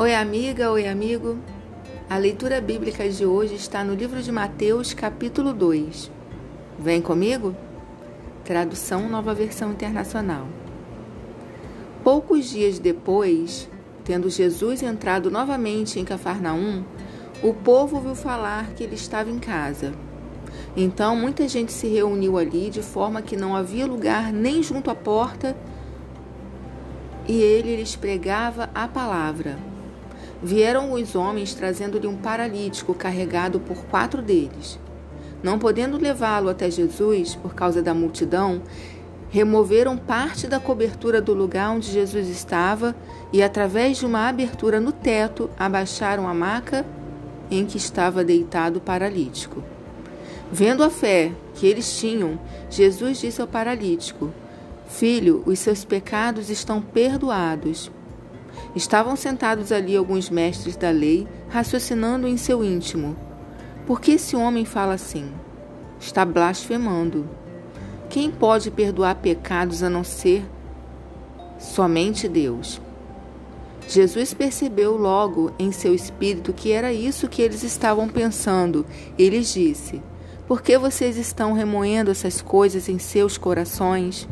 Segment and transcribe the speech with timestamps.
[0.00, 1.36] Oi, amiga, oi, amigo.
[2.08, 6.10] A leitura bíblica de hoje está no livro de Mateus, capítulo 2.
[6.78, 7.54] Vem comigo?
[8.42, 10.46] Tradução Nova Versão Internacional.
[12.02, 13.68] Poucos dias depois,
[14.02, 16.82] tendo Jesus entrado novamente em Cafarnaum,
[17.42, 19.92] o povo ouviu falar que ele estava em casa.
[20.74, 24.94] Então muita gente se reuniu ali, de forma que não havia lugar nem junto à
[24.94, 25.54] porta,
[27.28, 29.58] e ele lhes pregava a palavra.
[30.42, 34.78] Vieram os homens trazendo-lhe um paralítico carregado por quatro deles.
[35.42, 38.62] Não podendo levá-lo até Jesus por causa da multidão,
[39.30, 42.96] removeram parte da cobertura do lugar onde Jesus estava
[43.32, 46.84] e, através de uma abertura no teto, abaixaram a maca
[47.50, 49.62] em que estava deitado o paralítico.
[50.52, 52.38] Vendo a fé que eles tinham,
[52.68, 54.32] Jesus disse ao paralítico:
[54.88, 57.90] Filho, os seus pecados estão perdoados.
[58.74, 63.16] Estavam sentados ali alguns mestres da lei, raciocinando em seu íntimo:
[63.86, 65.30] Por que esse homem fala assim?
[65.98, 67.28] Está blasfemando.
[68.08, 70.44] Quem pode perdoar pecados a não ser
[71.58, 72.80] somente Deus?
[73.88, 78.86] Jesus percebeu logo em seu espírito que era isso que eles estavam pensando
[79.18, 80.00] e lhes disse:
[80.46, 84.28] Por que vocês estão remoendo essas coisas em seus corações?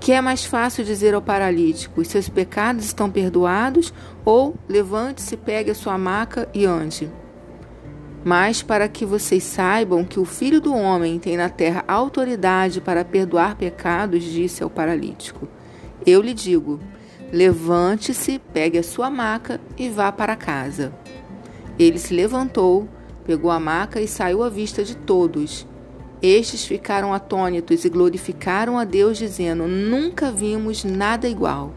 [0.00, 3.92] Que é mais fácil dizer ao paralítico: seus pecados estão perdoados,
[4.24, 7.10] ou levante-se, pegue a sua maca e ande.
[8.24, 13.04] Mas para que vocês saibam que o Filho do Homem tem na terra autoridade para
[13.04, 15.48] perdoar pecados, disse ao paralítico:
[16.04, 16.80] Eu lhe digo:
[17.32, 20.92] levante-se, pegue a sua maca e vá para casa.
[21.78, 22.88] Ele se levantou,
[23.24, 25.67] pegou a maca e saiu à vista de todos.
[26.20, 31.72] Estes ficaram atônitos e glorificaram a Deus, dizendo: Nunca vimos nada igual.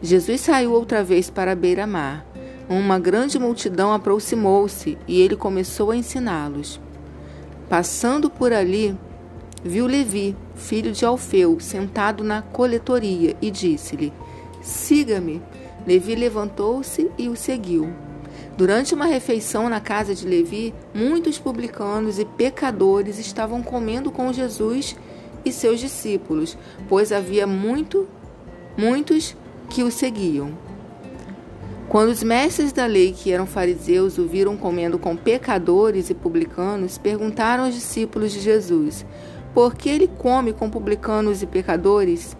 [0.00, 2.24] Jesus saiu outra vez para a beira-mar.
[2.68, 6.80] Uma grande multidão aproximou-se e ele começou a ensiná-los.
[7.68, 8.96] Passando por ali,
[9.64, 14.12] viu Levi, filho de Alfeu, sentado na coletoria e disse-lhe:
[14.62, 15.42] Siga-me.
[15.86, 18.07] Levi levantou-se e o seguiu.
[18.56, 24.96] Durante uma refeição na casa de Levi, muitos publicanos e pecadores estavam comendo com Jesus
[25.44, 28.08] e seus discípulos, pois havia muito,
[28.76, 29.36] muitos
[29.70, 30.52] que o seguiam.
[31.88, 36.98] Quando os mestres da lei, que eram fariseus, o viram comendo com pecadores e publicanos,
[36.98, 39.06] perguntaram aos discípulos de Jesus:
[39.54, 42.36] Por que ele come com publicanos e pecadores?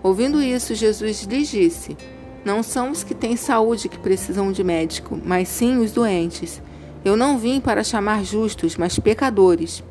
[0.00, 1.96] Ouvindo isso, Jesus lhes disse:
[2.44, 6.60] não são os que têm saúde que precisam de médico, mas sim os doentes.
[7.04, 9.82] Eu não vim para chamar justos, mas pecadores.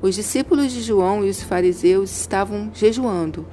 [0.00, 3.46] Os discípulos de João e os fariseus estavam jejuando.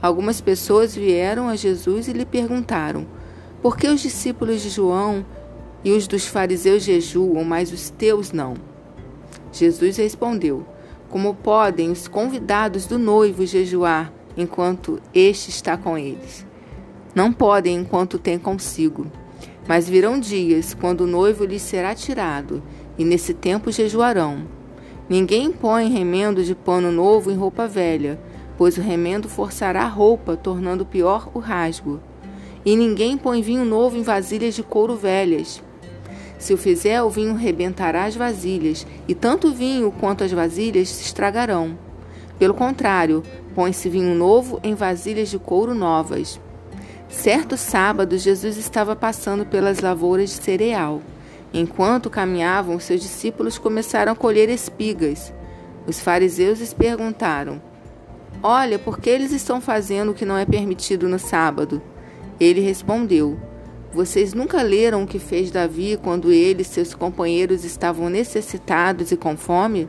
[0.00, 3.06] Algumas pessoas vieram a Jesus e lhe perguntaram:
[3.60, 5.26] Por que os discípulos de João
[5.84, 8.54] e os dos fariseus jejuam, mas os teus não?
[9.52, 10.64] Jesus respondeu:
[11.08, 16.46] Como podem os convidados do noivo jejuar enquanto este está com eles?
[17.14, 19.06] Não podem enquanto tem consigo.
[19.66, 22.62] Mas virão dias quando o noivo lhes será tirado,
[22.96, 24.46] e nesse tempo jejuarão.
[25.08, 28.20] Ninguém põe remendo de pano novo em roupa velha,
[28.56, 32.00] pois o remendo forçará a roupa, tornando pior o rasgo.
[32.64, 35.62] E ninguém põe vinho novo em vasilhas de couro velhas.
[36.38, 40.88] Se o fizer, o vinho rebentará as vasilhas, e tanto o vinho quanto as vasilhas
[40.88, 41.76] se estragarão.
[42.38, 43.22] Pelo contrário,
[43.54, 46.40] põe-se vinho novo em vasilhas de couro novas.
[47.10, 51.02] Certo sábado, Jesus estava passando pelas lavouras de cereal.
[51.52, 55.32] Enquanto caminhavam, seus discípulos começaram a colher espigas.
[55.88, 57.60] Os fariseus lhes perguntaram:
[58.40, 61.82] Olha, por que eles estão fazendo o que não é permitido no sábado?
[62.38, 63.36] Ele respondeu:
[63.92, 69.16] Vocês nunca leram o que fez Davi quando ele e seus companheiros estavam necessitados e
[69.16, 69.88] com fome?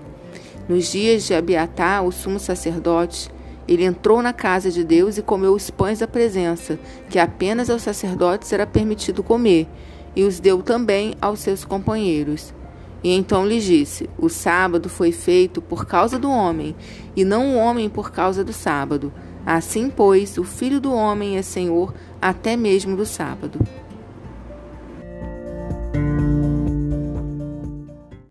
[0.68, 3.30] Nos dias de Abiatar, o sumo sacerdote,
[3.68, 6.80] ele entrou na casa de Deus e comeu os pães da presença,
[7.10, 9.68] que apenas aos sacerdotes era permitido comer,
[10.16, 12.54] e os deu também aos seus companheiros.
[13.04, 16.76] E então lhes disse: O sábado foi feito por causa do homem,
[17.16, 19.12] e não o homem por causa do sábado.
[19.46, 23.60] Assim, pois, o filho do homem é senhor até mesmo do sábado.